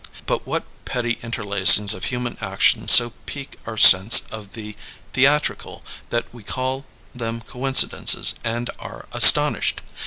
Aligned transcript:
But 0.25 0.47
what 0.47 0.63
petty 0.83 1.19
interlacings 1.21 1.93
of 1.93 2.05
human 2.05 2.35
action 2.41 2.87
so 2.87 3.13
pique 3.27 3.59
our 3.67 3.77
sense 3.77 4.21
of 4.31 4.53
the 4.53 4.75
theatrical 5.13 5.83
that 6.09 6.25
we 6.33 6.41
call 6.41 6.85
them 7.13 7.41
coincidences 7.41 8.33
and 8.43 8.71
are 8.79 9.05
astonished! 9.11 9.81